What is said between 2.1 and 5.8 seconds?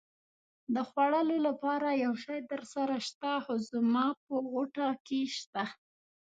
شی درسره شته؟ هو، زما په غوټه کې شته.